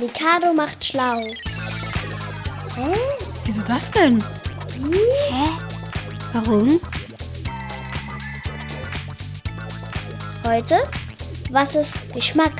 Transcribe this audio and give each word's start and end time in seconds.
Mikado 0.00 0.52
macht 0.54 0.84
schlau. 0.84 1.18
Hä? 2.76 2.94
Wieso 3.44 3.62
das 3.62 3.90
denn? 3.90 4.22
Hä? 5.30 5.48
Warum? 6.32 6.80
Heute? 10.46 10.76
Was 11.50 11.74
ist 11.74 12.14
Geschmack? 12.14 12.52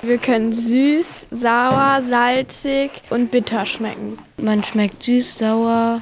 Wir 0.00 0.16
können 0.16 0.54
süß, 0.54 1.26
sauer, 1.30 2.00
salzig 2.00 2.92
und 3.10 3.30
bitter 3.30 3.66
schmecken. 3.66 4.18
Man 4.38 4.64
schmeckt 4.64 5.02
süß, 5.02 5.36
sauer, 5.38 6.00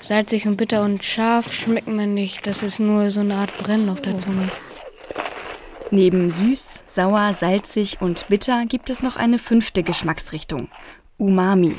salzig 0.00 0.46
und 0.46 0.56
bitter 0.56 0.82
und 0.82 1.02
scharf 1.04 1.52
schmecken 1.52 1.96
man 1.96 2.14
nicht. 2.14 2.46
Das 2.46 2.62
ist 2.62 2.78
nur 2.78 3.10
so 3.10 3.20
eine 3.20 3.36
Art 3.36 3.56
Brennen 3.58 3.88
auf 3.88 4.00
der 4.00 4.18
Zunge. 4.18 4.50
Neben 5.90 6.30
süß, 6.30 6.84
sauer, 6.86 7.34
salzig 7.38 7.98
und 8.00 8.26
bitter 8.28 8.66
gibt 8.66 8.90
es 8.90 9.02
noch 9.02 9.16
eine 9.16 9.38
fünfte 9.38 9.82
Geschmacksrichtung. 9.82 10.68
Umami. 11.16 11.76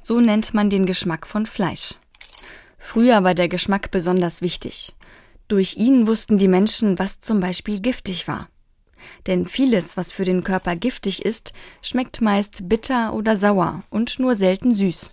So 0.00 0.20
nennt 0.20 0.54
man 0.54 0.70
den 0.70 0.86
Geschmack 0.86 1.26
von 1.26 1.44
Fleisch. 1.44 1.94
Früher 2.78 3.24
war 3.24 3.34
der 3.34 3.48
Geschmack 3.48 3.90
besonders 3.90 4.40
wichtig. 4.42 4.94
Durch 5.48 5.76
ihn 5.76 6.06
wussten 6.06 6.38
die 6.38 6.48
Menschen, 6.48 6.98
was 6.98 7.20
zum 7.20 7.40
Beispiel 7.40 7.80
giftig 7.80 8.28
war. 8.28 8.48
Denn 9.26 9.46
vieles, 9.46 9.96
was 9.96 10.12
für 10.12 10.24
den 10.24 10.44
Körper 10.44 10.76
giftig 10.76 11.24
ist, 11.24 11.52
schmeckt 11.82 12.20
meist 12.20 12.68
bitter 12.68 13.12
oder 13.14 13.36
sauer 13.36 13.82
und 13.90 14.18
nur 14.18 14.36
selten 14.36 14.74
süß. 14.74 15.12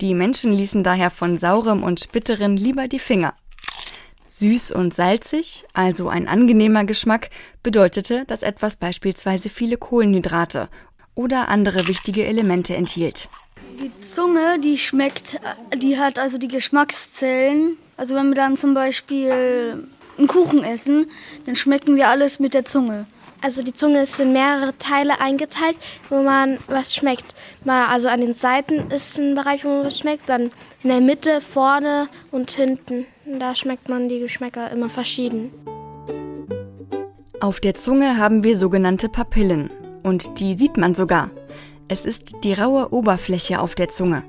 Die 0.00 0.14
Menschen 0.14 0.52
ließen 0.52 0.82
daher 0.82 1.10
von 1.10 1.38
saurem 1.38 1.82
und 1.82 2.12
bitteren 2.12 2.56
lieber 2.56 2.88
die 2.88 2.98
Finger. 2.98 3.34
Süß 4.26 4.70
und 4.72 4.94
salzig, 4.94 5.64
also 5.72 6.08
ein 6.08 6.28
angenehmer 6.28 6.84
Geschmack, 6.84 7.30
bedeutete, 7.62 8.24
dass 8.26 8.42
etwas 8.42 8.76
beispielsweise 8.76 9.48
viele 9.48 9.78
Kohlenhydrate 9.78 10.68
oder 11.14 11.48
andere 11.48 11.88
wichtige 11.88 12.26
Elemente 12.26 12.76
enthielt. 12.76 13.28
Die 13.80 13.90
Zunge, 14.00 14.58
die 14.58 14.78
schmeckt, 14.78 15.40
die 15.76 15.98
hat 15.98 16.18
also 16.18 16.38
die 16.38 16.48
Geschmackszellen. 16.48 17.76
Also 17.96 18.14
wenn 18.14 18.28
wir 18.28 18.34
dann 18.34 18.56
zum 18.56 18.74
Beispiel 18.74 19.86
einen 20.18 20.26
Kuchen 20.28 20.64
essen, 20.64 21.10
dann 21.44 21.56
schmecken 21.56 21.96
wir 21.96 22.08
alles 22.08 22.38
mit 22.38 22.54
der 22.54 22.64
Zunge. 22.64 23.06
Also 23.46 23.62
die 23.62 23.72
Zunge 23.72 24.02
ist 24.02 24.18
in 24.18 24.32
mehrere 24.32 24.76
Teile 24.76 25.20
eingeteilt, 25.20 25.78
wo 26.10 26.20
man 26.20 26.58
was 26.66 26.96
schmeckt. 26.96 27.32
Mal 27.64 27.86
also 27.86 28.08
an 28.08 28.20
den 28.20 28.34
Seiten 28.34 28.90
ist 28.90 29.20
ein 29.20 29.36
Bereich, 29.36 29.64
wo 29.64 29.68
man 29.68 29.86
was 29.86 30.00
schmeckt, 30.00 30.28
dann 30.28 30.50
in 30.82 30.90
der 30.90 31.00
Mitte, 31.00 31.40
vorne 31.40 32.08
und 32.32 32.50
hinten. 32.50 33.06
Da 33.38 33.54
schmeckt 33.54 33.88
man 33.88 34.08
die 34.08 34.18
Geschmäcker 34.18 34.72
immer 34.72 34.88
verschieden. 34.88 35.52
Auf 37.40 37.60
der 37.60 37.74
Zunge 37.74 38.16
haben 38.16 38.42
wir 38.42 38.58
sogenannte 38.58 39.08
Papillen 39.08 39.70
und 40.02 40.40
die 40.40 40.54
sieht 40.54 40.76
man 40.76 40.96
sogar. 40.96 41.30
Es 41.86 42.04
ist 42.04 42.42
die 42.42 42.52
raue 42.52 42.92
Oberfläche 42.92 43.60
auf 43.60 43.76
der 43.76 43.90
Zunge. 43.90 44.24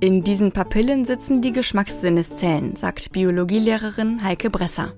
In 0.00 0.22
diesen 0.22 0.52
Papillen 0.52 1.06
sitzen 1.06 1.40
die 1.40 1.52
Geschmackssinneszellen, 1.52 2.76
sagt 2.76 3.10
Biologielehrerin 3.10 4.22
Heike 4.22 4.50
Bresser. 4.50 4.92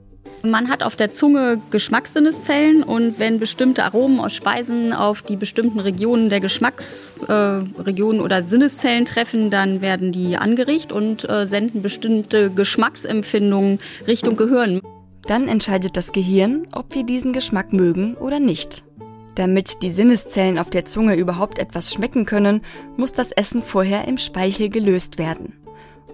Man 0.50 0.69
hat 0.69 0.83
auf 0.84 0.94
der 0.94 1.12
Zunge 1.12 1.61
Geschmackssinneszellen 1.70 2.84
und 2.84 3.19
wenn 3.19 3.41
bestimmte 3.41 3.83
Aromen 3.83 4.20
aus 4.20 4.33
Speisen 4.33 4.92
auf 4.92 5.22
die 5.22 5.36
bestimmten 5.36 5.80
Regionen 5.80 6.28
der 6.28 6.41
Geschmacksregionen 6.41 8.20
äh, 8.20 8.22
oder 8.22 8.47
Sinneszellen 8.47 9.06
treffen, 9.06 9.50
dann 9.50 9.80
werden 9.80 10.12
die 10.12 10.36
angeregt 10.36 10.92
und 10.92 11.28
äh, 11.28 11.47
senden 11.47 11.83
bestimmte 11.83 12.50
Geschmacksempfindungen 12.50 13.80
Richtung 14.06 14.36
Gehirn. 14.36 14.80
Dann 15.27 15.48
entscheidet 15.48 15.97
das 15.97 16.12
Gehirn, 16.12 16.69
ob 16.72 16.94
wir 16.94 17.02
diesen 17.02 17.33
Geschmack 17.33 17.72
mögen 17.72 18.14
oder 18.14 18.39
nicht. 18.39 18.84
Damit 19.34 19.83
die 19.83 19.91
Sinneszellen 19.91 20.58
auf 20.58 20.70
der 20.70 20.84
Zunge 20.84 21.17
überhaupt 21.17 21.58
etwas 21.58 21.92
schmecken 21.92 22.24
können, 22.24 22.63
muss 22.96 23.13
das 23.13 23.33
Essen 23.33 23.63
vorher 23.63 24.07
im 24.07 24.17
Speichel 24.17 24.68
gelöst 24.68 25.18
werden. 25.18 25.55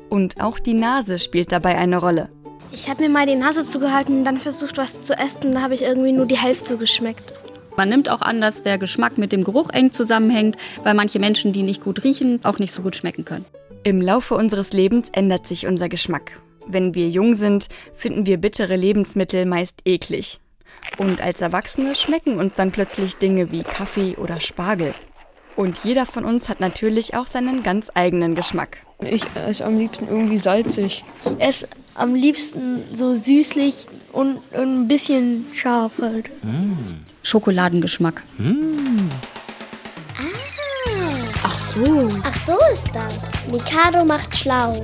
Und 0.09 0.41
auch 0.41 0.59
die 0.59 0.75
Nase 0.75 1.19
spielt 1.19 1.53
dabei 1.53 1.77
eine 1.77 1.99
Rolle. 1.99 2.31
Ich 2.75 2.89
habe 2.89 3.03
mir 3.03 3.11
mal 3.11 3.27
die 3.27 3.37
Nase 3.37 3.67
zugehalten 3.67 4.19
und 4.19 4.25
dann 4.25 4.41
versucht, 4.41 4.79
was 4.79 5.03
zu 5.03 5.13
essen. 5.13 5.53
Da 5.53 5.61
habe 5.61 5.75
ich 5.75 5.83
irgendwie 5.83 6.13
nur 6.13 6.25
die 6.25 6.39
Hälfte 6.39 6.79
geschmeckt. 6.79 7.33
Man 7.77 7.91
nimmt 7.91 8.09
auch 8.09 8.23
an, 8.23 8.41
dass 8.41 8.63
der 8.63 8.79
Geschmack 8.79 9.19
mit 9.19 9.31
dem 9.31 9.45
Geruch 9.45 9.71
eng 9.71 9.93
zusammenhängt, 9.93 10.57
weil 10.83 10.95
manche 10.95 11.19
Menschen, 11.19 11.53
die 11.53 11.63
nicht 11.63 11.85
gut 11.85 12.03
riechen, 12.03 12.41
auch 12.45 12.59
nicht 12.59 12.73
so 12.73 12.83
gut 12.83 12.97
schmecken 12.97 13.27
können. 13.27 13.45
Im 13.85 14.01
Laufe 14.01 14.35
unseres 14.35 14.73
Lebens 14.73 15.09
ändert 15.13 15.47
sich 15.47 15.67
unser 15.67 15.89
Geschmack. 15.89 16.41
Wenn 16.67 16.95
wir 16.95 17.09
jung 17.09 17.35
sind, 17.35 17.69
finden 17.93 18.25
wir 18.25 18.39
bittere 18.39 18.77
Lebensmittel 18.77 19.45
meist 19.45 19.81
eklig. 19.85 20.41
Und 20.99 21.21
als 21.21 21.41
Erwachsene 21.41 21.95
schmecken 21.95 22.39
uns 22.39 22.55
dann 22.55 22.73
plötzlich 22.73 23.17
Dinge 23.17 23.53
wie 23.53 23.65
Kaffee 23.65 24.17
oder 24.17 24.41
Spargel. 24.41 24.95
Und 25.57 25.85
jeder 25.85 26.07
von 26.07 26.25
uns 26.25 26.49
hat 26.49 26.61
natürlich 26.61 27.15
auch 27.15 27.27
seinen 27.27 27.63
ganz 27.63 27.91
eigenen 27.95 28.35
Geschmack. 28.35 28.79
Ich 29.01 29.25
esse 29.35 29.65
am 29.65 29.77
liebsten 29.77 30.09
irgendwie 30.09 30.39
salzig. 30.39 31.05
Ich 31.21 31.41
esse 31.41 31.69
am 31.95 32.15
liebsten 32.15 32.85
so 32.97 33.15
süßlich 33.15 33.87
und 34.13 34.39
ein 34.55 34.89
bisschen 34.89 35.47
scharf 35.53 35.93
halt. 36.01 36.31
Mm. 36.45 37.03
Schokoladengeschmack. 37.23 38.23
Mm. 38.39 39.09
Ah. 40.19 40.53
Ach 41.45 41.61
so. 41.61 42.09
Ach 42.25 42.47
so 42.47 42.57
ist 42.73 42.91
das. 42.95 43.19
Mikado 43.51 44.05
macht 44.05 44.37
schlau. 44.37 44.81